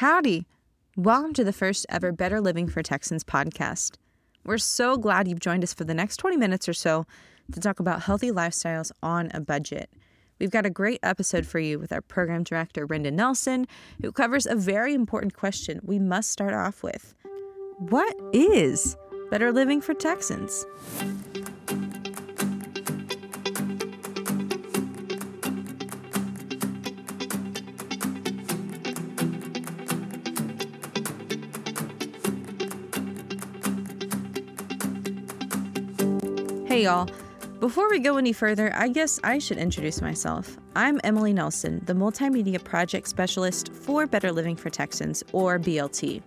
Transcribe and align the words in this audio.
Howdy. 0.00 0.44
Welcome 0.94 1.32
to 1.32 1.42
the 1.42 1.54
first 1.54 1.86
ever 1.88 2.12
Better 2.12 2.38
Living 2.38 2.68
for 2.68 2.82
Texans 2.82 3.24
podcast. 3.24 3.96
We're 4.44 4.58
so 4.58 4.98
glad 4.98 5.26
you've 5.26 5.40
joined 5.40 5.62
us 5.62 5.72
for 5.72 5.84
the 5.84 5.94
next 5.94 6.18
20 6.18 6.36
minutes 6.36 6.68
or 6.68 6.74
so 6.74 7.06
to 7.50 7.60
talk 7.60 7.80
about 7.80 8.02
healthy 8.02 8.30
lifestyles 8.30 8.92
on 9.02 9.30
a 9.32 9.40
budget. 9.40 9.88
We've 10.38 10.50
got 10.50 10.66
a 10.66 10.70
great 10.70 11.00
episode 11.02 11.46
for 11.46 11.60
you 11.60 11.78
with 11.78 11.94
our 11.94 12.02
program 12.02 12.42
director, 12.42 12.86
Brenda 12.86 13.10
Nelson, 13.10 13.66
who 14.02 14.12
covers 14.12 14.44
a 14.44 14.54
very 14.54 14.92
important 14.92 15.32
question 15.32 15.80
we 15.82 15.98
must 15.98 16.30
start 16.30 16.52
off 16.52 16.82
with 16.82 17.14
What 17.78 18.14
is 18.34 18.98
better 19.30 19.50
living 19.50 19.80
for 19.80 19.94
Texans? 19.94 20.66
Hey, 36.76 36.84
y'all. 36.84 37.08
Before 37.58 37.88
we 37.88 37.98
go 37.98 38.18
any 38.18 38.34
further, 38.34 38.70
I 38.76 38.88
guess 38.88 39.18
I 39.24 39.38
should 39.38 39.56
introduce 39.56 40.02
myself. 40.02 40.58
I'm 40.74 41.00
Emily 41.04 41.32
Nelson, 41.32 41.80
the 41.86 41.94
Multimedia 41.94 42.62
Project 42.62 43.08
Specialist 43.08 43.72
for 43.72 44.06
Better 44.06 44.30
Living 44.30 44.56
for 44.56 44.68
Texans, 44.68 45.24
or 45.32 45.58
BLT. 45.58 46.20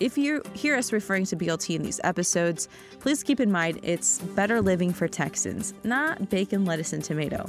If 0.00 0.18
you 0.18 0.42
hear 0.52 0.74
us 0.74 0.92
referring 0.92 1.26
to 1.26 1.36
BLT 1.36 1.76
in 1.76 1.82
these 1.84 2.00
episodes, 2.02 2.66
please 2.98 3.22
keep 3.22 3.38
in 3.38 3.52
mind 3.52 3.78
it's 3.84 4.18
Better 4.18 4.60
Living 4.60 4.92
for 4.92 5.06
Texans, 5.06 5.74
not 5.84 6.28
bacon, 6.28 6.64
lettuce, 6.64 6.92
and 6.92 7.04
tomato. 7.04 7.48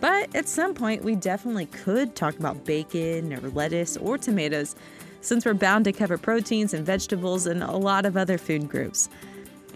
But 0.00 0.34
at 0.34 0.48
some 0.48 0.72
point, 0.72 1.04
we 1.04 1.16
definitely 1.16 1.66
could 1.66 2.16
talk 2.16 2.38
about 2.38 2.64
bacon 2.64 3.34
or 3.34 3.50
lettuce 3.50 3.98
or 3.98 4.16
tomatoes, 4.16 4.74
since 5.20 5.44
we're 5.44 5.52
bound 5.52 5.84
to 5.84 5.92
cover 5.92 6.16
proteins 6.16 6.72
and 6.72 6.86
vegetables 6.86 7.46
and 7.46 7.62
a 7.62 7.76
lot 7.76 8.06
of 8.06 8.16
other 8.16 8.38
food 8.38 8.70
groups. 8.70 9.10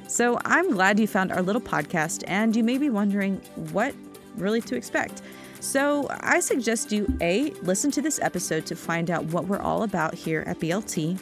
So 0.09 0.41
I'm 0.47 0.70
glad 0.70 0.98
you 0.98 1.06
found 1.06 1.31
our 1.33 1.42
little 1.42 1.61
podcast 1.61 2.25
and 2.27 2.56
you 2.56 2.64
may 2.64 2.78
be 2.78 2.89
wondering 2.89 3.37
what 3.73 3.95
really 4.37 4.62
to 4.62 4.75
expect. 4.75 5.20
So 5.61 6.06
I 6.09 6.41
suggest 6.41 6.91
you 6.92 7.06
A, 7.20 7.51
listen 7.62 7.91
to 7.91 8.01
this 8.01 8.19
episode 8.23 8.64
to 8.67 8.75
find 8.75 9.11
out 9.11 9.27
what 9.27 9.45
we're 9.45 9.61
all 9.61 9.83
about 9.83 10.14
here 10.14 10.45
at 10.47 10.59
BLT. 10.61 11.20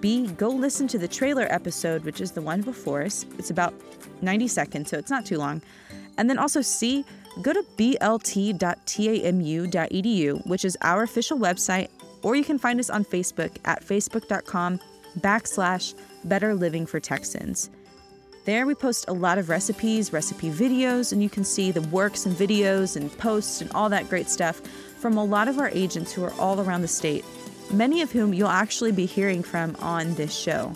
B, 0.00 0.26
go 0.28 0.48
listen 0.48 0.88
to 0.88 0.96
the 0.96 1.06
trailer 1.06 1.46
episode, 1.50 2.04
which 2.04 2.22
is 2.22 2.32
the 2.32 2.40
one 2.40 2.62
before 2.62 3.02
us. 3.02 3.26
It's 3.38 3.50
about 3.50 3.74
90 4.22 4.48
seconds, 4.48 4.88
so 4.88 4.96
it's 4.96 5.10
not 5.10 5.26
too 5.26 5.36
long. 5.36 5.60
And 6.16 6.30
then 6.30 6.38
also 6.38 6.62
C, 6.62 7.04
go 7.42 7.52
to 7.52 7.62
blt.tamu.edu, 7.76 8.56
which 10.46 10.64
is 10.64 10.78
our 10.80 11.02
official 11.02 11.38
website, 11.38 11.88
or 12.22 12.36
you 12.36 12.44
can 12.44 12.58
find 12.58 12.80
us 12.80 12.88
on 12.88 13.04
Facebook 13.04 13.58
at 13.66 13.84
facebook.com 13.84 14.80
backslash 15.20 15.94
Better 16.24 16.54
Living 16.54 16.86
for 16.86 17.00
Texans. 17.00 17.68
There, 18.44 18.66
we 18.66 18.74
post 18.74 19.06
a 19.08 19.12
lot 19.12 19.38
of 19.38 19.48
recipes, 19.48 20.12
recipe 20.12 20.50
videos, 20.50 21.12
and 21.12 21.22
you 21.22 21.30
can 21.30 21.44
see 21.44 21.70
the 21.70 21.80
works 21.80 22.26
and 22.26 22.36
videos 22.36 22.94
and 22.94 23.10
posts 23.16 23.62
and 23.62 23.72
all 23.72 23.88
that 23.88 24.10
great 24.10 24.28
stuff 24.28 24.60
from 24.98 25.16
a 25.16 25.24
lot 25.24 25.48
of 25.48 25.58
our 25.58 25.70
agents 25.70 26.12
who 26.12 26.22
are 26.24 26.32
all 26.34 26.60
around 26.60 26.82
the 26.82 26.88
state, 26.88 27.24
many 27.70 28.02
of 28.02 28.12
whom 28.12 28.34
you'll 28.34 28.48
actually 28.48 28.92
be 28.92 29.06
hearing 29.06 29.42
from 29.42 29.74
on 29.76 30.14
this 30.16 30.36
show. 30.36 30.74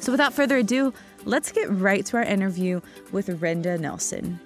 So, 0.00 0.12
without 0.12 0.34
further 0.34 0.58
ado, 0.58 0.92
let's 1.24 1.50
get 1.50 1.70
right 1.70 2.04
to 2.04 2.18
our 2.18 2.22
interview 2.22 2.82
with 3.12 3.40
Renda 3.40 3.80
Nelson. 3.80 4.38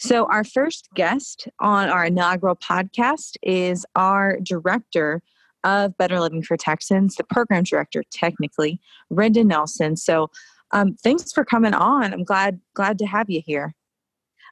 So, 0.00 0.24
our 0.30 0.44
first 0.44 0.88
guest 0.94 1.46
on 1.58 1.90
our 1.90 2.06
inaugural 2.06 2.56
podcast 2.56 3.36
is 3.42 3.84
our 3.94 4.38
director 4.40 5.22
of 5.62 5.94
Better 5.98 6.18
Living 6.18 6.42
for 6.42 6.56
Texans, 6.56 7.16
the 7.16 7.24
program 7.24 7.64
director, 7.64 8.02
technically, 8.10 8.80
Renda 9.12 9.44
Nelson. 9.44 9.96
So, 9.96 10.30
um, 10.72 10.96
thanks 11.04 11.32
for 11.32 11.44
coming 11.44 11.74
on. 11.74 12.14
I'm 12.14 12.24
glad 12.24 12.60
glad 12.72 12.98
to 13.00 13.06
have 13.06 13.28
you 13.28 13.42
here. 13.44 13.74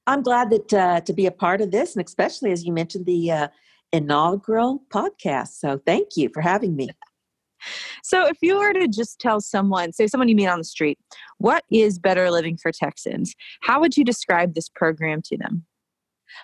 I'm 0.07 0.23
glad 0.23 0.51
that 0.51 0.75
uh, 0.75 1.01
to 1.01 1.13
be 1.15 1.25
a 1.25 1.31
part 1.31 1.63
of 1.63 1.71
this, 1.71 1.97
and 1.97 2.05
especially 2.05 2.53
as 2.53 2.67
you 2.67 2.73
mentioned 2.75 3.07
the 3.07 3.31
uh, 3.31 3.49
inaugural 3.91 4.83
podcast. 4.91 5.59
So, 5.61 5.81
thank 5.87 6.09
you 6.15 6.29
for 6.29 6.43
having 6.43 6.77
me. 6.77 6.91
So, 8.03 8.27
if 8.27 8.39
you 8.43 8.59
were 8.59 8.73
to 8.73 8.89
just 8.89 9.19
tell 9.19 9.41
someone, 9.41 9.93
say 9.93 10.07
someone 10.07 10.29
you 10.29 10.37
meet 10.37 10.47
on 10.47 10.59
the 10.59 10.65
street, 10.65 10.99
what 11.39 11.65
is 11.71 11.99
Better 11.99 12.31
Living 12.31 12.57
for 12.57 12.73
Texans? 12.73 13.35
How 13.63 13.81
would 13.81 13.97
you 13.97 14.05
describe 14.05 14.55
this 14.55 14.69
program 14.69 15.23
to 15.23 15.37
them? 15.37 15.65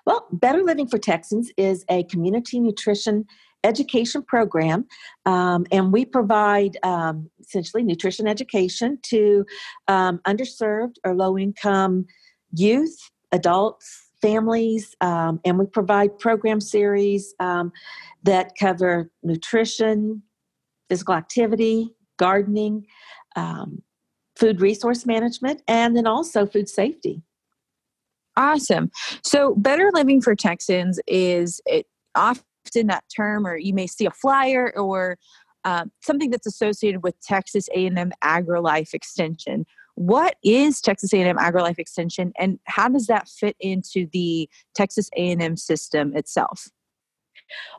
Well, 0.06 0.26
Better 0.32 0.62
Living 0.62 0.86
for 0.86 0.98
Texans 0.98 1.50
is 1.56 1.84
a 1.88 2.04
community 2.04 2.60
nutrition 2.60 3.26
education 3.62 4.22
program, 4.22 4.86
um, 5.24 5.66
and 5.72 5.92
we 5.92 6.04
provide 6.04 6.76
um, 6.82 7.30
essentially 7.40 7.82
nutrition 7.82 8.26
education 8.26 8.98
to 9.02 9.46
um, 9.88 10.20
underserved 10.26 10.96
or 11.04 11.14
low 11.14 11.38
income 11.38 12.06
youth, 12.52 13.10
adults, 13.32 14.10
families, 14.20 14.94
um, 15.00 15.40
and 15.44 15.58
we 15.58 15.66
provide 15.66 16.18
program 16.18 16.60
series 16.60 17.34
um, 17.40 17.72
that 18.22 18.52
cover 18.58 19.10
nutrition, 19.22 20.22
physical 20.94 21.14
activity, 21.14 21.92
gardening, 22.18 22.86
um, 23.34 23.82
food 24.36 24.60
resource 24.60 25.04
management, 25.04 25.60
and 25.66 25.96
then 25.96 26.06
also 26.06 26.46
food 26.46 26.68
safety. 26.68 27.20
Awesome. 28.36 28.92
So, 29.24 29.56
Better 29.56 29.90
Living 29.92 30.22
for 30.22 30.36
Texans 30.36 31.00
is 31.08 31.60
it 31.66 31.86
often 32.14 32.44
that 32.86 33.02
term, 33.14 33.44
or 33.44 33.56
you 33.56 33.74
may 33.74 33.88
see 33.88 34.06
a 34.06 34.10
flyer 34.12 34.72
or 34.76 35.18
uh, 35.64 35.86
something 36.00 36.30
that's 36.30 36.46
associated 36.46 37.02
with 37.02 37.20
Texas 37.20 37.68
A&M 37.74 38.12
AgriLife 38.22 38.94
Extension. 38.94 39.66
What 39.96 40.36
is 40.44 40.80
Texas 40.80 41.12
A&M 41.12 41.38
AgriLife 41.38 41.80
Extension, 41.80 42.32
and 42.38 42.60
how 42.66 42.88
does 42.88 43.08
that 43.08 43.28
fit 43.28 43.56
into 43.58 44.06
the 44.12 44.48
Texas 44.76 45.10
A&M 45.16 45.56
system 45.56 46.14
itself? 46.16 46.68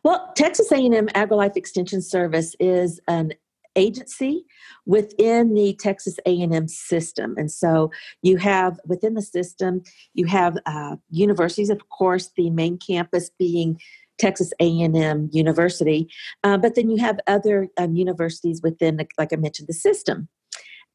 Well, 0.04 0.32
Texas 0.36 0.72
A&M 0.72 1.08
AgriLife 1.08 1.56
Extension 1.58 2.02
Service 2.02 2.56
is 2.60 3.00
an 3.08 3.34
agency 3.76 4.46
within 4.86 5.54
the 5.54 5.74
Texas 5.74 6.18
A&M 6.26 6.68
system, 6.68 7.36
and 7.38 7.52
so 7.52 7.92
you 8.22 8.38
have 8.38 8.80
within 8.86 9.16
the 9.16 9.22
system 9.22 9.82
you 10.14 10.26
have 10.28 10.58
uh, 10.66 10.96
universities, 11.10 11.70
of 11.70 11.90
course, 11.90 12.32
the 12.38 12.50
main 12.50 12.78
campus 12.78 13.30
being 13.38 13.80
Texas 14.18 14.54
A&M 14.62 15.30
University, 15.34 16.08
uh, 16.44 16.58
but 16.58 16.76
then 16.76 16.90
you 16.90 16.98
have 16.98 17.20
other 17.28 17.68
um, 17.78 17.96
universities 17.96 18.62
within, 18.64 19.06
like 19.18 19.34
I 19.34 19.36
mentioned, 19.36 19.68
the 19.68 19.74
system. 19.74 20.30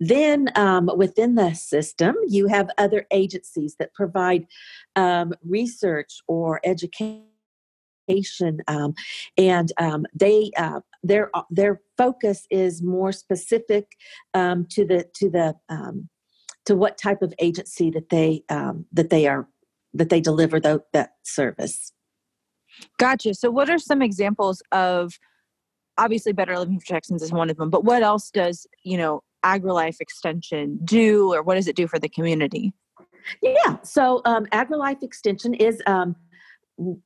Then 0.01 0.49
um, 0.57 0.91
within 0.97 1.35
the 1.35 1.53
system, 1.53 2.17
you 2.27 2.47
have 2.47 2.71
other 2.79 3.07
agencies 3.11 3.77
that 3.79 3.93
provide 3.93 4.47
um, 4.97 5.35
research 5.45 6.21
or 6.27 6.61
education 6.65 7.27
um, 8.69 8.95
and 9.37 9.73
um, 9.79 10.07
they 10.15 10.51
uh, 10.57 10.81
their 11.03 11.31
uh, 11.35 11.43
their 11.51 11.81
focus 11.97 12.47
is 12.51 12.83
more 12.83 13.13
specific 13.13 13.87
um, 14.35 14.67
to 14.71 14.85
the 14.85 15.07
to 15.15 15.31
the 15.31 15.55
um, 15.69 16.09
to 16.67 16.77
what 16.77 16.99
type 16.99 17.23
of 17.23 17.35
agency 17.39 17.91
that 17.91 18.11
they 18.11 18.43
um, 18.49 18.87
that 18.93 19.11
they 19.11 19.27
are 19.27 19.49
that 19.95 20.09
they 20.09 20.21
deliver 20.21 20.61
the, 20.61 20.83
that 20.93 21.15
service. 21.25 21.93
Gotcha. 22.99 23.35
So, 23.35 23.51
what 23.51 23.71
are 23.71 23.79
some 23.79 24.03
examples 24.03 24.63
of? 24.73 25.19
Obviously, 25.99 26.33
Better 26.33 26.59
Living 26.59 26.81
for 26.81 26.87
Texans 26.87 27.23
is 27.23 27.33
one 27.33 27.51
of 27.51 27.57
them, 27.57 27.69
but 27.69 27.85
what 27.85 28.03
else 28.03 28.31
does 28.31 28.67
you 28.85 28.97
know 28.97 29.23
AgriLife 29.45 30.01
Extension 30.01 30.79
do, 30.85 31.33
or 31.35 31.43
what 31.43 31.57
does 31.57 31.69
it 31.69 31.77
do 31.77 31.87
for 31.87 31.99
the 31.99 32.09
community? 32.09 32.73
Yeah, 33.43 33.77
so 33.83 34.23
um, 34.25 34.47
AgriLife 34.47 35.03
Extension 35.03 35.55
is 35.55 35.83
um, 35.87 36.17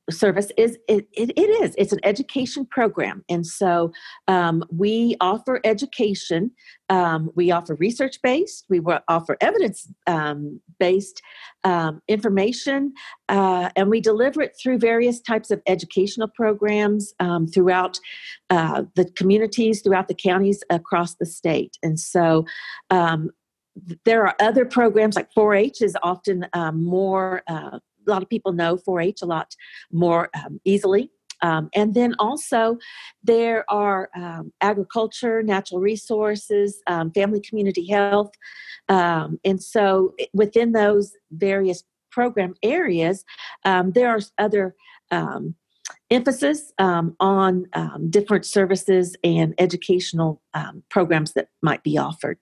service 0.09 0.51
is 0.57 0.77
it, 0.87 1.07
it, 1.13 1.31
it 1.35 1.63
is. 1.63 1.75
It's 1.77 1.91
an 1.91 1.99
education 2.03 2.65
program. 2.65 3.23
And 3.29 3.45
so 3.45 3.91
um, 4.27 4.63
we 4.71 5.15
offer 5.19 5.59
education. 5.63 6.51
Um, 6.89 7.31
we 7.35 7.51
offer 7.51 7.75
research 7.75 8.21
based. 8.21 8.65
We 8.69 8.79
offer 9.07 9.37
evidence 9.41 9.87
um, 10.07 10.61
based 10.79 11.21
um, 11.63 12.01
information 12.07 12.93
uh, 13.29 13.69
and 13.75 13.89
we 13.89 13.99
deliver 13.99 14.41
it 14.41 14.55
through 14.61 14.77
various 14.77 15.19
types 15.19 15.51
of 15.51 15.61
educational 15.67 16.27
programs 16.27 17.13
um, 17.19 17.47
throughout 17.47 17.99
uh, 18.49 18.83
the 18.95 19.05
communities 19.15 19.81
throughout 19.81 20.07
the 20.07 20.15
counties 20.15 20.63
across 20.69 21.15
the 21.15 21.25
state. 21.25 21.77
And 21.81 21.99
so 21.99 22.45
um, 22.91 23.31
there 24.05 24.25
are 24.25 24.35
other 24.39 24.63
programs 24.63 25.15
like 25.15 25.29
4-h 25.37 25.81
is 25.81 25.97
often 26.01 26.45
more 26.73 27.41
uh, 27.47 27.79
a 28.07 28.11
lot 28.11 28.23
of 28.23 28.29
people 28.29 28.53
know 28.53 28.77
4-H 28.77 29.21
a 29.21 29.25
lot 29.25 29.55
more 29.91 30.29
um, 30.35 30.59
easily. 30.65 31.11
Um, 31.41 31.69
and 31.75 31.93
then 31.93 32.15
also, 32.17 32.77
there 33.23 33.69
are 33.69 34.09
um, 34.15 34.53
agriculture, 34.61 35.43
natural 35.43 35.81
resources, 35.81 36.81
um, 36.87 37.11
family 37.11 37.41
community 37.41 37.85
health. 37.87 38.31
Um, 38.87 39.39
and 39.43 39.61
so, 39.61 40.15
within 40.33 40.71
those 40.71 41.11
various 41.31 41.83
program 42.09 42.55
areas, 42.63 43.25
um, 43.65 43.91
there 43.91 44.09
are 44.09 44.21
other 44.37 44.75
emphasis 46.09 46.71
um, 46.77 47.15
on 47.19 47.65
um, 47.73 48.09
different 48.09 48.45
services 48.45 49.15
and 49.23 49.53
educational 49.57 50.41
um, 50.53 50.83
programs 50.89 51.33
that 51.33 51.49
might 51.61 51.83
be 51.83 51.97
offered. 51.97 52.37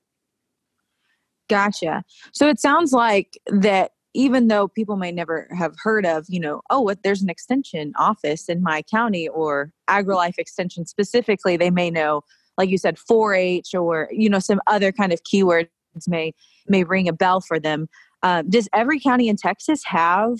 Gotcha. 1.49 2.03
So 2.31 2.47
it 2.47 2.59
sounds 2.59 2.93
like 2.93 3.37
that 3.47 3.91
even 4.13 4.47
though 4.47 4.67
people 4.67 4.95
may 4.95 5.11
never 5.11 5.47
have 5.57 5.75
heard 5.81 6.05
of, 6.05 6.25
you 6.29 6.39
know, 6.39 6.61
oh, 6.69 6.81
what 6.81 7.03
there's 7.03 7.21
an 7.21 7.29
extension 7.29 7.93
office 7.97 8.47
in 8.47 8.61
my 8.61 8.81
county 8.83 9.27
or 9.27 9.71
AgriLife 9.89 10.37
Extension 10.37 10.85
specifically, 10.85 11.57
they 11.57 11.71
may 11.71 11.89
know, 11.89 12.21
like 12.57 12.69
you 12.69 12.77
said, 12.77 12.97
4-H 12.97 13.73
or 13.73 14.07
you 14.11 14.29
know 14.29 14.39
some 14.39 14.61
other 14.67 14.91
kind 14.91 15.11
of 15.11 15.21
keywords 15.23 15.67
may 16.07 16.33
may 16.67 16.83
ring 16.83 17.07
a 17.07 17.13
bell 17.13 17.41
for 17.41 17.59
them. 17.59 17.87
Uh, 18.21 18.43
does 18.43 18.69
every 18.73 18.99
county 18.99 19.27
in 19.27 19.35
Texas 19.35 19.81
have 19.85 20.37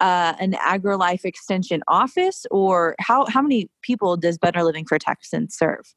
uh, 0.00 0.34
an 0.38 0.52
AgriLife 0.52 1.24
Extension 1.24 1.82
office, 1.88 2.44
or 2.50 2.94
how 2.98 3.26
how 3.26 3.40
many 3.40 3.70
people 3.82 4.16
does 4.16 4.36
Better 4.38 4.62
Living 4.62 4.84
for 4.84 4.98
Texans 4.98 5.56
serve? 5.56 5.94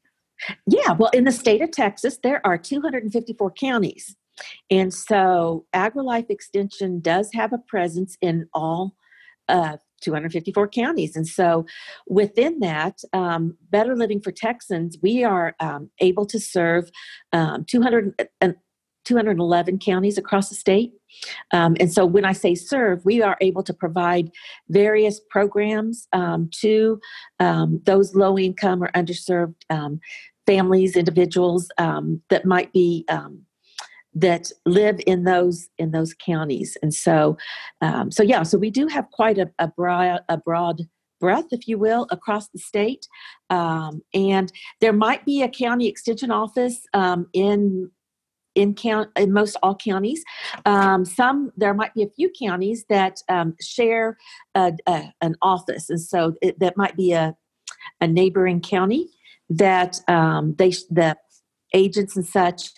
Yeah, 0.66 0.92
well, 0.92 1.10
in 1.12 1.24
the 1.24 1.32
state 1.32 1.60
of 1.60 1.70
Texas, 1.70 2.18
there 2.22 2.44
are 2.46 2.56
254 2.56 3.50
counties. 3.52 4.16
And 4.70 4.92
so 4.92 5.66
AgriLife 5.74 6.30
Extension 6.30 7.00
does 7.00 7.30
have 7.34 7.52
a 7.52 7.58
presence 7.58 8.16
in 8.20 8.48
all 8.54 8.94
uh, 9.48 9.76
254 10.00 10.68
counties. 10.68 11.16
And 11.16 11.26
so 11.26 11.66
within 12.08 12.60
that, 12.60 13.00
um, 13.12 13.56
Better 13.70 13.96
Living 13.96 14.20
for 14.20 14.32
Texans, 14.32 14.96
we 15.02 15.24
are 15.24 15.54
um, 15.60 15.90
able 16.00 16.26
to 16.26 16.40
serve 16.40 16.90
um, 17.32 17.64
200, 17.68 18.14
uh, 18.40 18.52
211 19.04 19.78
counties 19.78 20.18
across 20.18 20.48
the 20.48 20.54
state. 20.54 20.92
Um, 21.52 21.76
and 21.80 21.92
so 21.92 22.06
when 22.06 22.24
I 22.24 22.32
say 22.32 22.54
serve, 22.54 23.04
we 23.04 23.22
are 23.22 23.36
able 23.40 23.62
to 23.64 23.74
provide 23.74 24.30
various 24.68 25.20
programs 25.30 26.06
um, 26.12 26.48
to 26.60 27.00
um, 27.38 27.80
those 27.84 28.14
low 28.14 28.38
income 28.38 28.82
or 28.82 28.88
underserved 28.92 29.56
um, 29.68 30.00
families, 30.46 30.96
individuals 30.96 31.68
um, 31.78 32.22
that 32.30 32.44
might 32.44 32.72
be 32.72 33.04
um, 33.08 33.44
that 34.14 34.50
live 34.66 35.00
in 35.06 35.24
those 35.24 35.68
in 35.78 35.92
those 35.92 36.14
counties. 36.14 36.76
And 36.82 36.92
so, 36.92 37.38
so 38.10 38.22
yeah, 38.22 38.42
so 38.42 38.58
we 38.58 38.70
do 38.70 38.86
have 38.88 39.10
quite 39.12 39.38
a, 39.38 39.50
a 39.58 39.68
broad 39.68 40.20
a 40.28 40.36
broad 40.36 40.82
breadth, 41.20 41.48
if 41.52 41.68
you 41.68 41.78
will, 41.78 42.06
across 42.10 42.48
the 42.48 42.58
state. 42.58 43.06
Um, 43.50 44.02
and 44.14 44.50
there 44.80 44.92
might 44.92 45.24
be 45.24 45.42
a 45.42 45.48
county 45.48 45.86
extension 45.86 46.30
office 46.30 46.80
um, 46.94 47.26
in 47.32 47.90
in 48.56 48.74
count 48.74 49.10
in 49.16 49.32
most 49.32 49.56
all 49.62 49.76
counties. 49.76 50.24
Um, 50.66 51.04
some 51.04 51.52
there 51.56 51.74
might 51.74 51.94
be 51.94 52.02
a 52.02 52.10
few 52.10 52.30
counties 52.30 52.84
that 52.88 53.18
um, 53.28 53.54
share 53.60 54.16
a, 54.54 54.72
a, 54.88 55.12
an 55.20 55.36
office, 55.40 55.88
and 55.88 56.00
so 56.00 56.34
it, 56.42 56.58
that 56.58 56.76
might 56.76 56.96
be 56.96 57.12
a 57.12 57.36
a 58.00 58.08
neighboring 58.08 58.60
county 58.60 59.08
that 59.48 60.00
um, 60.08 60.54
they 60.58 60.70
the 60.90 61.16
agents 61.74 62.16
and 62.16 62.26
such. 62.26 62.70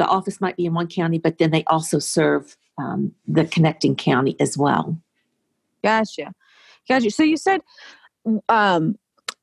The 0.00 0.06
office 0.06 0.40
might 0.40 0.56
be 0.56 0.66
in 0.66 0.74
one 0.74 0.88
county, 0.88 1.18
but 1.18 1.38
then 1.38 1.50
they 1.50 1.62
also 1.64 1.98
serve 1.98 2.56
um, 2.78 3.12
the 3.28 3.44
connecting 3.44 3.94
county 3.94 4.34
as 4.40 4.58
well. 4.58 4.98
Gotcha, 5.84 6.32
gotcha. 6.88 7.10
So 7.10 7.22
you 7.22 7.36
said 7.36 7.60
um, 8.48 8.96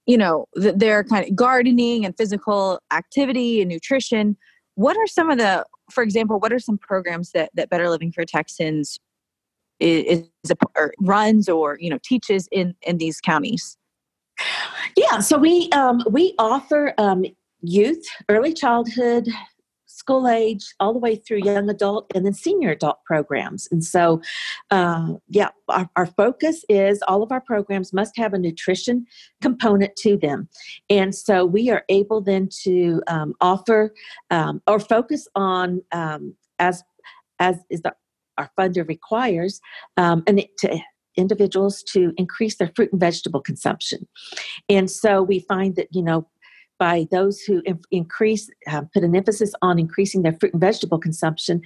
you 0.06 0.18
know, 0.18 0.48
that 0.56 0.80
they're 0.80 1.04
kind 1.04 1.28
of 1.28 1.36
gardening 1.36 2.06
and 2.06 2.16
physical 2.18 2.80
activity 2.92 3.62
and 3.62 3.70
nutrition 3.70 4.38
what 4.78 4.96
are 4.96 5.08
some 5.08 5.30
of 5.30 5.38
the 5.40 5.66
for 5.92 6.04
example 6.04 6.40
what 6.40 6.54
are 6.54 6.60
some 6.60 6.78
programs 6.78 7.32
that 7.32 7.50
that 7.56 7.70
better 7.70 7.90
living 7.90 8.12
for 8.12 8.24
texans 8.24 9.00
is, 9.80 10.28
is 10.46 10.52
a, 10.52 10.56
or 10.76 10.94
runs 11.02 11.50
or 11.50 11.78
you 11.82 11.90
know 11.90 11.98
teaches 12.04 12.48
in 12.52 12.74
in 12.84 12.98
these 12.98 13.20
counties 13.20 13.76
yeah 14.96 15.20
so 15.20 15.38
we 15.38 15.70
um, 15.72 16.04
we 16.10 16.34
offer 16.38 16.94
um, 16.98 17.26
youth 17.62 18.06
early 18.30 18.54
childhood 18.54 19.28
school 19.98 20.28
age 20.28 20.76
all 20.80 20.94
the 20.94 21.00
way 21.00 21.16
through 21.16 21.40
young 21.40 21.70
adult 21.70 22.12
and 22.14 22.26
then 22.26 22.34
senior 22.34 22.72
adult 22.72 23.04
programs. 23.04 23.68
And 23.72 23.84
so, 23.84 24.22
uh, 24.70 25.14
yeah, 25.28 25.50
our, 25.68 25.90
our 25.96 26.06
focus 26.06 26.64
is 26.70 27.02
all 27.08 27.24
of 27.24 27.32
our 27.32 27.42
programs 27.42 27.94
must 27.94 28.16
have 28.18 28.34
a 28.34 28.38
nutrition 28.38 29.06
component 29.42 29.96
to 29.98 30.16
them. 30.16 30.50
And 30.90 31.16
so 31.16 31.46
we 31.46 31.70
are 31.72 31.84
able 31.90 32.22
then 32.22 32.48
to 32.64 33.02
um, 33.08 33.34
offer 33.42 33.94
um, 34.30 34.62
or 34.68 34.80
focus 34.80 35.28
on 35.36 35.82
um, 35.92 36.36
as 36.60 36.84
as 37.40 37.58
is 37.70 37.82
the 37.82 37.94
our 38.38 38.52
funder 38.58 38.88
requires 38.88 39.60
um, 39.98 40.24
and 40.28 40.44
to 40.60 40.80
individuals 41.18 41.82
to 41.82 42.14
increase 42.18 42.58
their 42.58 42.72
fruit 42.76 42.92
and 42.92 43.02
vegetable 43.02 43.42
consumption. 43.42 44.08
And 44.70 44.90
so 44.90 45.24
we 45.24 45.40
find 45.40 45.76
that, 45.76 45.88
you 45.92 46.04
know, 46.04 46.28
by 46.80 47.08
those 47.12 47.42
who 47.42 47.62
increase, 47.92 48.50
uh, 48.70 48.82
put 48.94 49.04
an 49.04 49.16
emphasis 49.16 49.54
on 49.62 49.80
increasing 49.80 50.22
their 50.22 50.34
fruit 50.34 50.54
and 50.54 50.62
vegetable 50.62 51.00
consumption, 51.00 51.62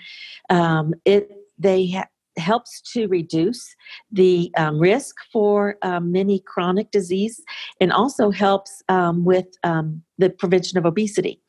um, 0.49 0.93
it 1.05 1.29
they 1.57 1.89
ha- 1.91 2.07
helps 2.37 2.81
to 2.93 3.07
reduce 3.07 3.75
the 4.11 4.51
um, 4.57 4.79
risk 4.79 5.15
for 5.31 5.75
um, 5.81 6.11
many 6.11 6.39
chronic 6.39 6.91
disease 6.91 7.41
and 7.79 7.91
also 7.91 8.31
helps 8.31 8.81
um, 8.89 9.25
with 9.25 9.47
um, 9.63 10.01
the 10.17 10.29
prevention 10.29 10.77
of 10.77 10.85
obesity. 10.85 11.41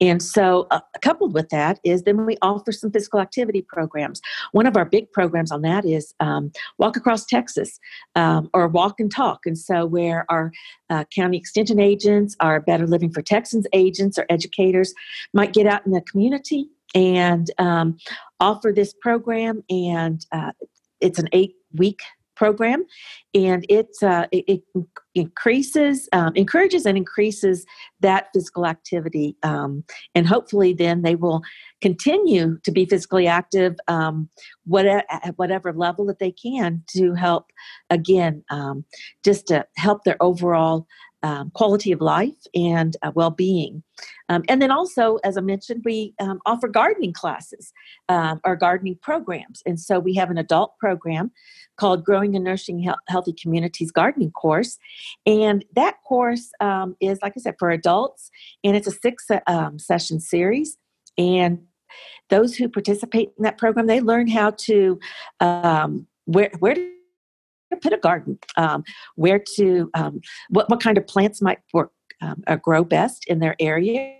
And 0.00 0.22
so, 0.22 0.66
uh, 0.70 0.80
coupled 1.00 1.34
with 1.34 1.48
that, 1.50 1.78
is 1.84 2.02
then 2.02 2.26
we 2.26 2.36
offer 2.42 2.72
some 2.72 2.90
physical 2.90 3.20
activity 3.20 3.62
programs. 3.62 4.20
One 4.52 4.66
of 4.66 4.76
our 4.76 4.84
big 4.84 5.10
programs 5.12 5.52
on 5.52 5.62
that 5.62 5.84
is 5.84 6.14
um, 6.20 6.50
Walk 6.78 6.96
Across 6.96 7.26
Texas 7.26 7.78
um, 8.16 8.50
or 8.52 8.68
Walk 8.68 9.00
and 9.00 9.10
Talk. 9.10 9.46
And 9.46 9.56
so, 9.56 9.86
where 9.86 10.26
our 10.28 10.52
uh, 10.90 11.04
county 11.14 11.38
extension 11.38 11.78
agents, 11.78 12.36
our 12.40 12.60
Better 12.60 12.86
Living 12.86 13.12
for 13.12 13.22
Texans 13.22 13.66
agents, 13.72 14.18
or 14.18 14.26
educators 14.28 14.92
might 15.32 15.52
get 15.52 15.66
out 15.66 15.86
in 15.86 15.92
the 15.92 16.02
community 16.02 16.68
and 16.94 17.50
um, 17.58 17.96
offer 18.40 18.72
this 18.74 18.94
program. 19.00 19.62
And 19.70 20.24
uh, 20.32 20.52
it's 21.00 21.18
an 21.18 21.28
eight 21.32 21.54
week 21.72 22.00
program, 22.38 22.84
and 23.34 23.66
it, 23.68 23.88
uh, 24.02 24.26
it, 24.30 24.44
it, 24.46 24.84
increases, 25.16 26.08
um, 26.12 26.32
encourages, 26.36 26.86
and 26.86 26.96
increases 26.96 27.66
that 28.00 28.28
physical 28.32 28.64
activity. 28.64 29.36
Um, 29.42 29.82
and 30.14 30.26
hopefully, 30.26 30.72
then 30.72 31.02
they 31.02 31.16
will 31.16 31.42
continue 31.82 32.58
to 32.62 32.70
be 32.70 32.86
physically 32.86 33.26
active 33.26 33.74
um, 33.88 34.28
whatever, 34.64 35.02
at 35.10 35.36
whatever 35.36 35.72
level 35.72 36.06
that 36.06 36.20
they 36.20 36.30
can 36.30 36.84
to 36.96 37.14
help, 37.14 37.46
again, 37.90 38.44
um, 38.50 38.84
just 39.24 39.48
to 39.48 39.66
help 39.76 40.04
their 40.04 40.16
overall 40.22 40.86
um, 41.22 41.50
quality 41.50 41.92
of 41.92 42.00
life 42.00 42.46
and 42.54 42.96
uh, 43.02 43.10
well 43.14 43.30
being. 43.30 43.82
Um, 44.28 44.44
and 44.48 44.62
then 44.62 44.70
also, 44.70 45.16
as 45.24 45.36
I 45.36 45.40
mentioned, 45.40 45.82
we 45.84 46.14
um, 46.20 46.40
offer 46.46 46.68
gardening 46.68 47.12
classes 47.12 47.72
um, 48.08 48.40
or 48.44 48.56
gardening 48.56 48.98
programs. 49.02 49.62
And 49.66 49.80
so 49.80 49.98
we 49.98 50.14
have 50.14 50.30
an 50.30 50.38
adult 50.38 50.78
program 50.78 51.32
called 51.76 52.04
Growing 52.04 52.36
and 52.36 52.44
Nourishing 52.44 52.92
Healthy 53.08 53.34
Communities 53.40 53.90
Gardening 53.90 54.30
Course. 54.30 54.78
And 55.26 55.64
that 55.74 55.96
course 56.06 56.50
um, 56.60 56.96
is, 57.00 57.18
like 57.22 57.34
I 57.36 57.40
said, 57.40 57.56
for 57.58 57.70
adults, 57.70 58.30
and 58.62 58.76
it's 58.76 58.86
a 58.86 58.92
six 58.92 59.26
um, 59.46 59.78
session 59.78 60.20
series. 60.20 60.76
And 61.16 61.60
those 62.30 62.54
who 62.54 62.68
participate 62.68 63.32
in 63.36 63.42
that 63.44 63.58
program, 63.58 63.86
they 63.86 64.00
learn 64.00 64.28
how 64.28 64.50
to 64.50 65.00
where 66.26 66.50
where 66.58 66.74
to 66.74 66.97
put 67.76 67.92
a 67.92 67.98
garden, 67.98 68.38
um, 68.56 68.84
where 69.16 69.42
to, 69.56 69.90
um, 69.94 70.20
what, 70.50 70.68
what 70.70 70.82
kind 70.82 70.98
of 70.98 71.06
plants 71.06 71.42
might 71.42 71.58
work 71.72 71.92
um, 72.20 72.42
or 72.46 72.56
grow 72.56 72.84
best 72.84 73.24
in 73.26 73.38
their 73.38 73.56
area 73.60 74.14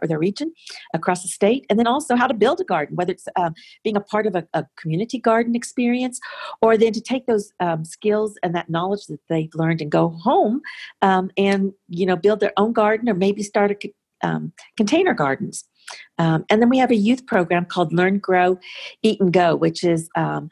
or 0.00 0.08
their 0.08 0.18
region 0.18 0.52
across 0.94 1.22
the 1.22 1.28
state, 1.28 1.66
and 1.68 1.78
then 1.78 1.86
also 1.86 2.16
how 2.16 2.26
to 2.26 2.34
build 2.34 2.60
a 2.60 2.64
garden, 2.64 2.96
whether 2.96 3.12
it's 3.12 3.26
um, 3.36 3.54
being 3.84 3.96
a 3.96 4.00
part 4.00 4.26
of 4.26 4.34
a, 4.34 4.46
a, 4.54 4.64
community 4.76 5.18
garden 5.18 5.54
experience, 5.54 6.18
or 6.62 6.78
then 6.78 6.92
to 6.92 7.00
take 7.00 7.26
those 7.26 7.52
um, 7.60 7.84
skills 7.84 8.38
and 8.42 8.54
that 8.54 8.70
knowledge 8.70 9.06
that 9.06 9.20
they've 9.28 9.54
learned 9.54 9.82
and 9.82 9.90
go 9.90 10.08
home 10.08 10.62
um, 11.02 11.30
and 11.36 11.72
you 11.88 12.06
know 12.06 12.16
build 12.16 12.40
their 12.40 12.52
own 12.56 12.72
garden 12.72 13.08
or 13.08 13.14
maybe 13.14 13.42
start 13.42 13.70
a 13.70 13.92
um, 14.26 14.52
container 14.76 15.14
gardens. 15.14 15.64
Um, 16.18 16.44
and 16.48 16.62
then 16.62 16.68
we 16.68 16.78
have 16.78 16.90
a 16.90 16.96
youth 16.96 17.26
program 17.26 17.64
called 17.64 17.92
Learn, 17.92 18.18
Grow, 18.18 18.58
Eat, 19.02 19.20
and 19.20 19.32
Go, 19.32 19.56
which 19.56 19.82
is 19.82 20.08
um, 20.16 20.48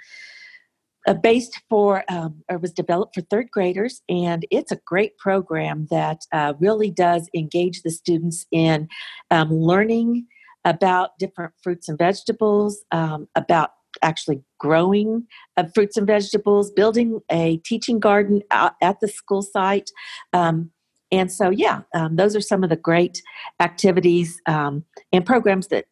uh, 1.06 1.14
based 1.14 1.60
for 1.68 2.04
um, 2.08 2.42
or 2.50 2.58
was 2.58 2.72
developed 2.72 3.14
for 3.14 3.22
third 3.22 3.50
graders 3.50 4.02
and 4.08 4.46
it's 4.50 4.72
a 4.72 4.80
great 4.86 5.16
program 5.18 5.86
that 5.90 6.20
uh, 6.32 6.52
really 6.60 6.90
does 6.90 7.28
engage 7.34 7.82
the 7.82 7.90
students 7.90 8.46
in 8.52 8.88
um, 9.30 9.50
learning 9.50 10.26
about 10.64 11.18
different 11.18 11.52
fruits 11.62 11.88
and 11.88 11.98
vegetables 11.98 12.84
um, 12.90 13.26
about 13.34 13.70
actually 14.02 14.42
growing 14.58 15.26
uh, 15.56 15.64
fruits 15.74 15.96
and 15.96 16.06
vegetables 16.06 16.70
building 16.70 17.20
a 17.30 17.56
teaching 17.58 17.98
garden 17.98 18.42
at 18.50 19.00
the 19.00 19.08
school 19.08 19.42
site 19.42 19.90
um, 20.32 20.70
and 21.10 21.32
so 21.32 21.50
yeah 21.50 21.80
um, 21.94 22.16
those 22.16 22.36
are 22.36 22.40
some 22.40 22.62
of 22.62 22.70
the 22.70 22.76
great 22.76 23.22
activities 23.58 24.40
um, 24.46 24.84
and 25.12 25.26
programs 25.26 25.68
that 25.68 25.86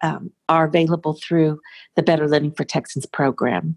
are 0.49 0.67
available 0.67 1.19
through 1.27 1.59
the 1.97 2.03
better 2.03 2.29
living 2.29 2.53
for 2.53 2.65
texans 2.65 3.07
program 3.07 3.77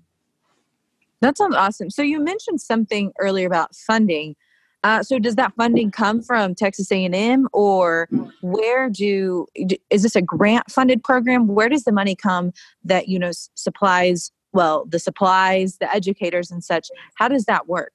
That 1.21 1.37
sounds 1.37 1.55
awesome. 1.55 1.89
So 1.89 2.01
you 2.01 2.19
mentioned 2.19 2.61
something 2.61 3.13
earlier 3.19 3.47
about 3.47 3.75
funding. 3.75 4.35
Uh, 4.83 5.03
so 5.03 5.19
does 5.19 5.35
that 5.35 5.53
funding 5.55 5.91
come 5.91 6.21
from 6.23 6.55
Texas 6.55 6.91
A&M 6.91 7.47
or 7.53 8.09
where 8.41 8.89
do 8.89 9.45
is 9.91 10.01
this 10.01 10.15
a 10.15 10.21
grant 10.21 10.71
funded 10.71 11.03
program? 11.03 11.47
Where 11.47 11.69
does 11.69 11.83
the 11.83 11.91
money 11.91 12.15
come 12.15 12.51
that 12.83 13.07
you 13.07 13.19
know 13.19 13.31
supplies 13.53 14.31
well 14.53 14.85
the 14.85 14.97
supplies, 14.97 15.77
the 15.77 15.93
educators 15.93 16.49
and 16.49 16.63
such? 16.63 16.89
How 17.15 17.27
does 17.27 17.45
that 17.45 17.67
work? 17.67 17.93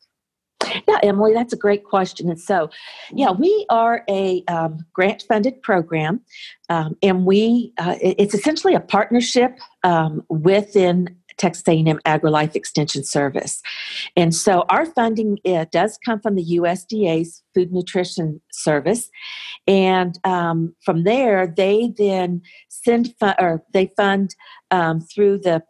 Yeah, 0.89 0.99
Emily, 1.03 1.33
that's 1.33 1.53
a 1.53 1.57
great 1.57 1.85
question. 1.85 2.29
And 2.29 2.41
so, 2.41 2.71
yeah, 3.13 3.31
we 3.31 3.67
are 3.69 4.05
a 4.09 4.43
um, 4.49 4.85
grant 4.93 5.25
funded 5.29 5.63
program, 5.63 6.21
um, 6.69 6.97
and 7.03 7.25
we 7.25 7.73
uh, 7.79 7.97
it's 8.01 8.35
essentially 8.35 8.75
a 8.75 8.81
partnership 8.81 9.59
um, 9.85 10.25
within 10.29 11.17
Texas 11.39 11.65
A&M 11.69 11.99
AgriLife 12.07 12.55
Extension 12.55 13.05
Service. 13.05 13.63
And 14.17 14.35
so 14.35 14.65
our 14.69 14.87
funding 14.87 15.39
does 15.71 15.99
come 16.05 16.21
from 16.21 16.35
the 16.35 16.59
USDA's 16.59 17.43
Food 17.55 17.73
Nutrition 17.73 18.41
Service, 18.53 19.11
and 19.67 20.19
um, 20.25 20.75
from 20.85 21.05
there 21.05 21.47
they 21.47 21.93
then 21.97 22.43
send 22.69 23.15
fu- 23.19 23.33
or 23.39 23.63
they 23.73 23.93
fund 23.97 24.35
um, 24.71 25.01
through 25.01 25.39
the 25.39 25.63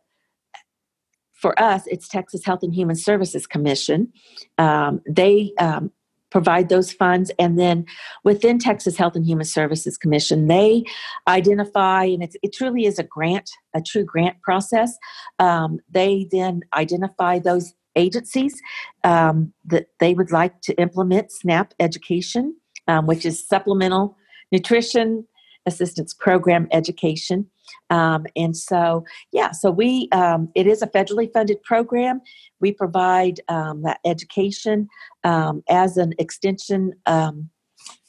for 1.37 1.59
us, 1.61 1.87
it's 1.87 2.09
Texas 2.09 2.45
Health 2.45 2.63
and 2.63 2.75
Human 2.75 2.97
Services 2.97 3.47
Commission. 3.47 4.11
Um, 4.57 5.03
they 5.09 5.53
um, 5.59 5.93
provide 6.37 6.69
those 6.69 6.93
funds, 6.93 7.31
and 7.39 7.59
then 7.59 7.87
within 8.23 8.59
Texas 8.59 8.99
Health 8.99 9.17
and 9.17 9.25
Human 9.25 9.47
Services 9.47 9.97
Commission, 9.97 10.49
they 10.49 10.85
identify, 11.27 12.05
and 12.05 12.23
it 12.23 12.53
truly 12.53 12.85
is 12.85 12.99
a 12.99 13.05
grant, 13.05 13.49
a 13.75 13.81
true 13.81 14.05
grant 14.05 14.43
process. 14.43 14.99
Um, 15.39 15.79
they 15.91 16.29
then 16.31 16.61
identify 16.75 17.39
those 17.39 17.73
agencies 17.97 18.61
um, 19.03 19.55
that 19.65 19.87
they 19.99 20.13
would 20.13 20.31
like 20.31 20.61
to 20.61 20.75
implement 20.75 21.33
SNAP 21.33 21.73
education, 21.81 22.55
um, 22.87 23.07
which 23.07 23.25
is 23.25 23.49
supplemental 23.49 24.15
nutrition 24.53 25.27
assistance 25.65 26.13
program 26.13 26.69
education. 26.71 27.47
Um, 27.91 28.27
and 28.37 28.57
so, 28.57 29.05
yeah, 29.33 29.53
so 29.53 29.71
we, 29.71 30.09
um, 30.13 30.49
it 30.55 30.67
is 30.67 30.83
a 30.83 30.87
federally 30.87 31.33
funded 31.33 31.63
program. 31.63 32.21
We 32.61 32.73
provide 32.73 33.41
um, 33.49 33.83
that 33.83 34.01
education 34.05 34.89
um, 35.25 35.63
as 35.69 35.97
an 35.97 36.15
extension 36.19 36.95
um, 37.07 37.51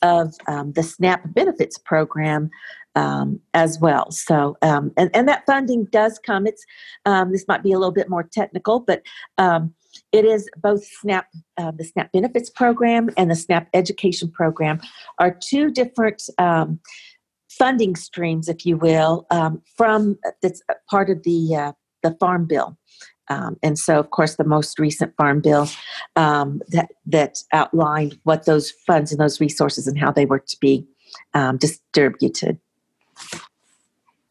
of 0.02 0.34
um, 0.48 0.74
the 0.74 0.84
SNAP 0.84 1.34
benefits 1.34 1.78
program 1.78 2.50
as 3.54 3.80
well. 3.80 4.10
So, 4.10 4.58
and, 4.64 4.92
and 4.98 5.28
that 5.28 5.44
funding 5.46 5.86
does 5.92 6.18
come. 6.18 6.48
It's, 6.48 6.66
this 7.06 7.46
might 7.48 7.62
be 7.62 7.72
a 7.72 7.78
little 7.78 7.94
bit 7.94 8.10
more 8.10 8.24
technical, 8.24 8.80
but 8.80 9.04
it 10.12 10.26
is 10.26 10.50
both 10.58 10.84
SNAP, 10.84 11.28
uh, 11.58 11.72
the 11.72 11.84
SNAP 11.84 12.12
benefits 12.12 12.50
program 12.50 13.10
and 13.18 13.30
the 13.30 13.36
SNAP 13.36 13.68
education 13.74 14.32
program 14.32 14.82
are 15.20 15.32
two 15.32 15.72
different 15.72 16.24
um, 16.38 16.80
funding 17.58 17.96
streams, 17.96 18.48
if 18.48 18.66
you 18.66 18.78
will, 18.78 19.26
um, 19.32 19.62
from 19.76 20.18
that's 20.42 20.62
part 20.90 21.10
of 21.10 21.24
the 21.24 21.56
uh, 21.56 21.72
the 22.04 22.16
Farm 22.20 22.46
Bill. 22.46 22.78
Um, 23.30 23.58
and 23.62 23.78
so, 23.78 24.00
of 24.00 24.12
course, 24.12 24.36
the 24.36 24.46
most 24.46 24.80
recent 24.80 25.16
Farm 25.18 25.42
Bill 25.42 25.70
um, 26.16 26.62
that 26.70 26.90
that 27.06 27.40
outlined 27.54 28.20
what 28.24 28.46
those 28.46 28.72
funds 28.72 29.12
and 29.12 29.20
those 29.20 29.42
resources 29.42 29.88
and 29.88 29.98
how 29.98 30.12
they 30.12 30.26
were 30.26 30.40
to 30.40 30.58
be 30.60 30.88
um, 31.34 31.58
distributed. 31.58 32.60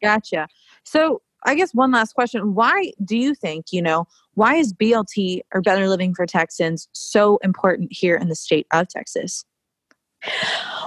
Gotcha. 0.01 0.47
So, 0.83 1.21
I 1.45 1.55
guess 1.55 1.73
one 1.73 1.91
last 1.91 2.13
question: 2.13 2.55
Why 2.55 2.91
do 3.03 3.17
you 3.17 3.35
think 3.35 3.67
you 3.71 3.81
know 3.81 4.07
why 4.33 4.55
is 4.55 4.73
BLT 4.73 5.41
or 5.53 5.61
Better 5.61 5.87
Living 5.87 6.13
for 6.13 6.25
Texans 6.25 6.87
so 6.93 7.37
important 7.43 7.89
here 7.91 8.15
in 8.15 8.29
the 8.29 8.35
state 8.35 8.67
of 8.71 8.87
Texas? 8.87 9.45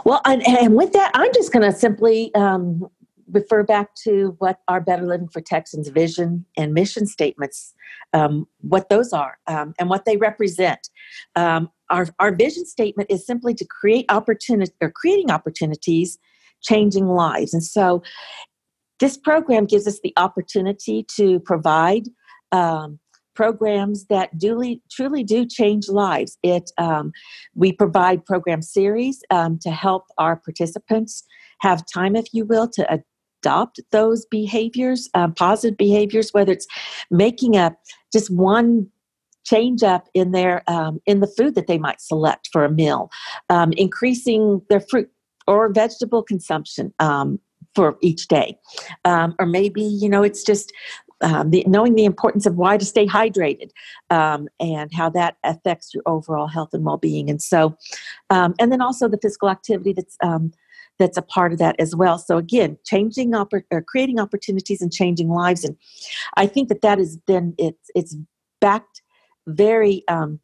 Well, 0.04 0.20
and, 0.24 0.46
and 0.46 0.74
with 0.74 0.92
that, 0.92 1.10
I'm 1.14 1.32
just 1.34 1.52
going 1.52 1.70
to 1.70 1.76
simply 1.76 2.34
um, 2.34 2.88
refer 3.32 3.62
back 3.62 3.94
to 4.04 4.34
what 4.38 4.60
our 4.68 4.80
Better 4.80 5.06
Living 5.06 5.28
for 5.28 5.40
Texans 5.40 5.88
vision 5.88 6.44
and 6.56 6.72
mission 6.72 7.06
statements, 7.06 7.74
um, 8.12 8.46
what 8.60 8.88
those 8.88 9.12
are, 9.12 9.38
um, 9.46 9.74
and 9.78 9.88
what 9.88 10.04
they 10.04 10.16
represent. 10.16 10.88
Um, 11.36 11.70
our, 11.90 12.08
our 12.18 12.34
vision 12.34 12.64
statement 12.64 13.10
is 13.10 13.26
simply 13.26 13.54
to 13.54 13.64
create 13.64 14.06
opportunity 14.08 14.72
or 14.80 14.90
creating 14.90 15.30
opportunities, 15.30 16.18
changing 16.62 17.08
lives. 17.08 17.52
And 17.52 17.64
so 17.64 18.02
this 19.00 19.16
program 19.16 19.64
gives 19.66 19.86
us 19.86 19.98
the 20.02 20.12
opportunity 20.16 21.04
to 21.16 21.40
provide 21.40 22.04
um, 22.52 22.99
programs 23.34 24.06
that 24.06 24.36
duly, 24.38 24.82
truly 24.90 25.24
do 25.24 25.46
change 25.46 25.88
lives. 25.88 26.38
It 26.42 26.70
um, 26.78 27.12
we 27.54 27.72
provide 27.72 28.24
program 28.24 28.62
series 28.62 29.22
um, 29.30 29.58
to 29.62 29.70
help 29.70 30.04
our 30.18 30.36
participants 30.36 31.24
have 31.60 31.84
time, 31.92 32.16
if 32.16 32.26
you 32.32 32.44
will, 32.44 32.68
to 32.68 33.02
adopt 33.42 33.80
those 33.90 34.26
behaviors, 34.26 35.08
um, 35.14 35.34
positive 35.34 35.76
behaviors, 35.76 36.30
whether 36.32 36.52
it's 36.52 36.66
making 37.10 37.56
a 37.56 37.76
just 38.12 38.30
one 38.30 38.88
change 39.44 39.82
up 39.82 40.08
in 40.14 40.32
their 40.32 40.62
um, 40.68 41.00
in 41.06 41.20
the 41.20 41.26
food 41.26 41.54
that 41.54 41.66
they 41.66 41.78
might 41.78 42.00
select 42.00 42.48
for 42.52 42.64
a 42.64 42.70
meal, 42.70 43.10
um, 43.48 43.72
increasing 43.72 44.60
their 44.68 44.80
fruit 44.80 45.10
or 45.46 45.72
vegetable 45.72 46.22
consumption 46.22 46.92
um, 46.98 47.38
for 47.74 47.96
each 48.00 48.28
day. 48.28 48.56
Um, 49.04 49.34
or 49.38 49.46
maybe, 49.46 49.82
you 49.82 50.08
know, 50.08 50.22
it's 50.22 50.44
just 50.44 50.72
um, 51.22 51.50
the, 51.50 51.64
knowing 51.66 51.94
the 51.94 52.04
importance 52.04 52.46
of 52.46 52.56
why 52.56 52.76
to 52.76 52.84
stay 52.84 53.06
hydrated 53.06 53.70
um, 54.10 54.48
and 54.58 54.92
how 54.92 55.10
that 55.10 55.36
affects 55.44 55.92
your 55.94 56.02
overall 56.06 56.46
health 56.46 56.72
and 56.72 56.84
well-being. 56.84 57.28
And 57.28 57.42
so 57.42 57.76
um, 58.30 58.54
and 58.58 58.72
then 58.72 58.80
also 58.80 59.08
the 59.08 59.18
physical 59.20 59.50
activity 59.50 59.92
that's 59.92 60.16
um, 60.22 60.52
that's 60.98 61.16
a 61.16 61.22
part 61.22 61.52
of 61.52 61.58
that 61.58 61.76
as 61.78 61.96
well. 61.96 62.18
So 62.18 62.36
again 62.38 62.78
changing 62.84 63.32
oppor- 63.32 63.64
or 63.70 63.82
creating 63.82 64.20
opportunities 64.20 64.82
and 64.82 64.92
changing 64.92 65.28
lives. 65.28 65.64
And 65.64 65.76
i 66.36 66.46
think 66.46 66.68
that 66.68 66.82
that 66.82 66.98
is 66.98 67.18
then 67.26 67.54
it's 67.58 67.90
it's 67.94 68.16
backed 68.60 69.02
very 69.46 70.04
um, 70.08 70.40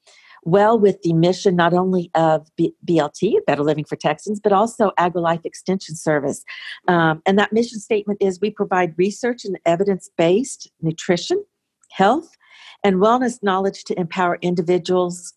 well 0.47 0.79
with 0.79 1.03
the 1.03 1.13
mission 1.13 1.57
not 1.57 1.75
only 1.75 2.11
of 2.15 2.49
B- 2.57 2.75
BLT, 2.87 3.35
Better 3.47 3.63
Living 3.63 3.85
for 3.85 3.97
Texans, 3.97 4.41
but 4.41 4.53
also 4.53 4.93
AgriLife 4.99 5.45
Extension 5.45 5.97
Service. 5.97 6.45
Um, 6.89 7.21
and 7.27 7.39
that 7.39 7.53
mission 7.53 7.81
statement 7.81 8.23
is 8.23 8.41
we 8.41 8.51
provide 8.51 8.95
research 8.97 9.45
and 9.45 9.59
evidence 9.67 10.09
based 10.17 10.71
nutrition, 10.81 11.45
health, 11.91 12.37
and 12.85 12.97
wellness 12.97 13.43
knowledge 13.43 13.85
to 13.85 13.99
empower 13.99 14.39
individuals, 14.41 15.35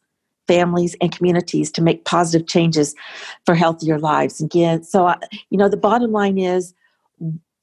families, 0.48 0.96
and 1.02 1.12
communities 1.12 1.72
to 1.72 1.82
make 1.82 2.06
positive 2.06 2.48
changes 2.48 2.94
for 3.46 3.56
healthier 3.56 3.98
lives. 3.98 4.40
Again, 4.40 4.84
so, 4.84 5.08
I, 5.08 5.18
you 5.50 5.58
know, 5.58 5.70
the 5.70 5.78
bottom 5.78 6.12
line 6.12 6.38
is 6.38 6.74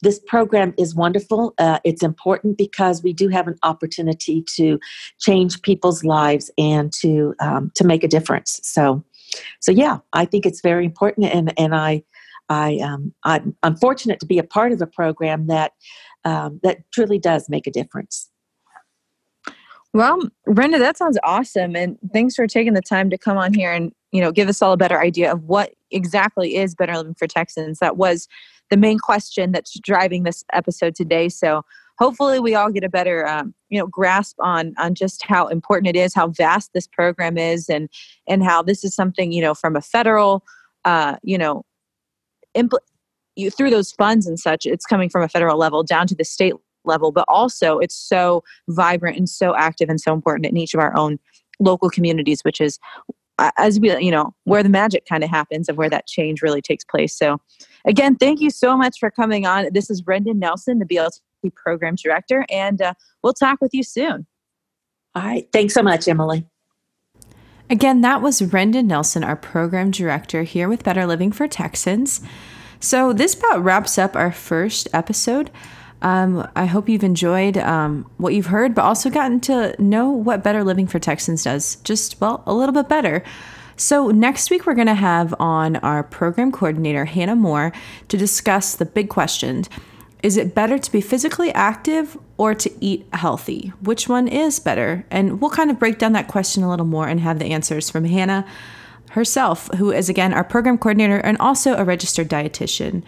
this 0.07 0.21
program 0.21 0.73
is 0.79 0.95
wonderful. 0.95 1.53
Uh, 1.59 1.81
it's 1.83 2.05
important 2.05 2.57
because 2.57 3.03
we 3.03 3.13
do 3.13 3.27
have 3.27 3.49
an 3.49 3.59
opportunity 3.65 4.45
to 4.55 4.79
change 5.19 5.61
people's 5.63 6.05
lives 6.05 6.49
and 6.57 6.93
to 6.93 7.35
um, 7.41 7.73
to 7.75 7.85
make 7.85 8.05
a 8.05 8.09
difference. 8.09 8.61
So, 8.63 9.03
so 9.59 9.73
yeah, 9.73 9.99
I 10.13 10.25
think 10.25 10.47
it's 10.47 10.61
very 10.61 10.85
important, 10.85 11.27
and 11.27 11.53
and 11.59 11.75
I. 11.75 12.05
I, 12.49 12.77
um, 12.77 13.13
I'm, 13.25 13.57
I'm 13.65 13.75
fortunate 13.75 14.21
to 14.21 14.27
be 14.27 14.39
a 14.39 14.45
part 14.45 14.71
of 14.71 14.81
a 14.81 14.87
program 14.87 15.49
that 15.49 15.73
um, 16.25 16.61
that 16.63 16.79
truly 16.93 17.19
does 17.19 17.49
make 17.49 17.67
a 17.67 17.73
difference. 17.73 18.31
Well, 19.93 20.21
Brenda, 20.45 20.79
that 20.79 20.97
sounds 20.97 21.19
awesome, 21.25 21.75
and 21.75 21.99
thanks 22.13 22.37
for 22.37 22.47
taking 22.47 22.75
the 22.75 22.83
time 22.83 23.11
to 23.11 23.19
come 23.19 23.37
on 23.37 23.53
here 23.53 23.73
and 23.73 23.91
you 24.13 24.21
know 24.21 24.31
give 24.31 24.49
us 24.49 24.63
all 24.63 24.71
a 24.71 24.77
better 24.77 25.01
idea 25.01 25.33
of 25.33 25.43
what 25.43 25.73
exactly 25.91 26.55
is 26.55 26.77
better 26.77 26.97
living 26.97 27.15
for 27.15 27.27
Texans. 27.27 27.81
That 27.81 27.97
was 27.97 28.29
the 28.71 28.77
main 28.77 28.99
question 28.99 29.53
that's 29.53 29.79
driving 29.81 30.25
this 30.25 30.45
episode 30.53 30.95
today. 30.95 31.29
So 31.29 31.63
hopefully 31.99 32.41
we 32.41 32.55
all 32.55 32.71
get 32.71 32.85
a 32.85 32.89
better 32.89 33.27
um, 33.27 33.55
you 33.69 33.79
know 33.79 33.87
grasp 33.87 34.37
on 34.41 34.75
on 34.79 34.95
just 34.95 35.25
how 35.25 35.47
important 35.49 35.89
it 35.89 35.99
is 35.99 36.15
how 36.15 36.29
vast 36.29 36.73
this 36.73 36.87
program 36.87 37.39
is 37.39 37.69
and 37.69 37.89
and 38.29 38.43
how 38.43 38.63
this 38.63 38.85
is 38.85 38.95
something 38.95 39.33
you 39.33 39.43
know 39.43 39.55
from 39.55 39.77
a 39.77 39.83
federal 39.83 40.45
uh, 40.85 41.17
you 41.23 41.39
know 41.39 41.65
impl- 42.57 42.79
you, 43.35 43.51
through 43.51 43.71
those 43.71 43.93
funds 43.93 44.27
and 44.27 44.39
such 44.39 44.67
it's 44.67 44.87
coming 44.87 45.09
from 45.09 45.23
a 45.23 45.29
federal 45.29 45.59
level 45.59 45.83
down 45.83 46.07
to 46.07 46.15
the 46.15 46.25
state 46.25 46.55
level 46.85 47.11
but 47.11 47.25
also 47.29 47.79
it's 47.79 47.97
so 47.97 48.43
vibrant 48.69 49.17
and 49.17 49.29
so 49.29 49.57
active 49.57 49.89
and 49.89 50.01
so 50.01 50.13
important 50.13 50.47
in 50.47 50.57
each 50.57 50.75
of 50.75 50.81
our 50.81 50.97
own 50.97 51.19
local 51.59 51.89
communities 51.89 52.43
which 52.43 52.61
is 52.61 52.79
as 53.38 53.78
we 53.78 53.97
you 54.02 54.11
know 54.11 54.35
where 54.45 54.62
the 54.62 54.69
magic 54.69 55.07
kind 55.07 55.23
of 55.23 55.31
happens 55.31 55.69
of 55.69 55.76
where 55.76 55.90
that 55.90 56.07
change 56.07 56.43
really 56.43 56.62
takes 56.62 56.85
place. 56.85 57.16
So 57.16 57.38
again 57.85 58.16
thank 58.16 58.40
you 58.40 58.50
so 58.50 58.76
much 58.76 58.99
for 58.99 59.11
coming 59.11 59.47
on. 59.47 59.69
This 59.73 59.90
is 59.90 60.00
brendan 60.00 60.38
nelson 60.38 60.78
the 60.78 60.87
blt 60.87 61.21
program 61.55 61.95
director 61.95 62.45
and 62.50 62.83
uh, 62.83 62.95
we'll 63.23 63.33
talk 63.33 63.61
with 63.61 63.73
you 63.73 63.83
soon. 63.83 64.26
All 65.14 65.23
right. 65.23 65.49
Thanks 65.52 65.75
so 65.75 65.83
much 65.83 66.09
emily. 66.09 66.47
Again 67.69 68.00
that 68.00 68.23
was 68.23 68.40
brendan 68.43 68.87
nelson 68.87 69.23
our 69.23 69.37
program 69.37 69.90
director 69.90 70.43
here 70.43 70.69
with 70.69 70.85
better 70.85 71.07
living 71.07 71.33
for 71.33 71.47
texans. 71.47 72.21
So 72.81 73.12
this 73.12 73.35
about 73.35 73.62
wraps 73.62 73.99
up 73.99 74.16
our 74.16 74.33
first 74.33 74.88
episode 74.93 75.50
Um, 76.07 76.49
I 76.55 76.67
hope 76.67 76.89
you've 76.89 77.03
enjoyed 77.03 77.59
um, 77.59 78.09
what 78.19 78.33
you've 78.33 78.47
heard, 78.47 78.77
but 78.77 78.85
also 78.85 79.11
gotten 79.11 79.41
to 79.41 79.75
know 79.83 80.09
what 80.09 80.45
Better 80.45 80.63
Living 80.63 80.87
for 80.87 81.01
Texans 81.01 81.43
does 81.43 81.79
just, 81.83 82.21
well, 82.21 82.45
a 82.47 82.55
little 82.55 82.73
bit 82.73 82.89
better. 82.89 83.25
So, 83.77 84.13
next 84.13 84.49
week, 84.49 84.67
we're 84.67 84.77
going 84.77 84.87
to 84.87 84.95
have 84.95 85.35
on 85.41 85.75
our 85.79 86.05
program 86.05 86.53
coordinator, 86.53 87.07
Hannah 87.07 87.35
Moore, 87.35 87.73
to 88.07 88.17
discuss 88.17 88.77
the 88.77 88.87
big 88.87 89.09
question 89.09 89.65
Is 90.23 90.37
it 90.37 90.55
better 90.55 90.79
to 90.79 90.93
be 90.93 91.01
physically 91.01 91.53
active 91.55 92.17
or 92.37 92.55
to 92.55 92.71
eat 92.81 93.05
healthy? 93.13 93.73
Which 93.81 94.09
one 94.09 94.29
is 94.29 94.61
better? 94.61 95.05
And 95.11 95.41
we'll 95.41 95.51
kind 95.51 95.73
of 95.73 95.81
break 95.81 95.99
down 95.99 96.13
that 96.13 96.29
question 96.29 96.63
a 96.63 96.71
little 96.71 96.87
more 96.87 97.09
and 97.09 97.19
have 97.19 97.41
the 97.41 97.47
answers 97.47 97.91
from 97.91 98.05
Hannah 98.05 98.47
herself, 99.11 99.69
who 99.75 99.91
is 99.91 100.09
again 100.09 100.33
our 100.33 100.45
program 100.45 100.79
coordinator 100.79 101.19
and 101.19 101.37
also 101.39 101.75
a 101.75 101.83
registered 101.83 102.29
dietitian. 102.29 103.03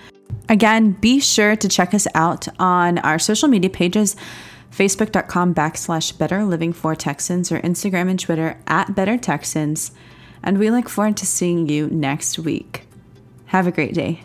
Again, 0.48 0.92
be 0.92 1.20
sure 1.20 1.56
to 1.56 1.68
check 1.68 1.92
us 1.92 2.06
out 2.14 2.48
on 2.58 2.98
our 2.98 3.18
social 3.18 3.48
media 3.48 3.70
pages 3.70 4.16
facebook.com 4.70 5.54
backslash 5.54 6.16
better 6.16 6.44
living 6.44 6.72
for 6.72 6.94
Texans 6.94 7.50
or 7.50 7.58
Instagram 7.60 8.10
and 8.10 8.20
Twitter 8.20 8.58
at 8.66 8.94
better 8.94 9.16
Texans 9.16 9.92
and 10.42 10.58
we 10.58 10.70
look 10.70 10.88
forward 10.88 11.16
to 11.16 11.26
seeing 11.26 11.68
you 11.68 11.88
next 11.88 12.38
week. 12.38 12.86
Have 13.46 13.66
a 13.66 13.72
great 13.72 13.94
day. 13.94 14.20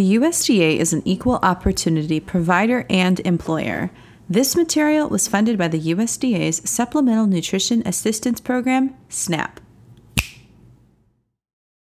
The 0.00 0.14
USDA 0.14 0.78
is 0.78 0.94
an 0.94 1.02
equal 1.04 1.38
opportunity 1.42 2.20
provider 2.20 2.86
and 2.88 3.20
employer. 3.20 3.90
This 4.30 4.56
material 4.56 5.10
was 5.10 5.28
funded 5.28 5.58
by 5.58 5.68
the 5.68 5.92
USDA's 5.92 6.62
Supplemental 6.64 7.26
Nutrition 7.26 7.86
Assistance 7.86 8.40
Program, 8.40 8.94
SNAP. 9.10 9.59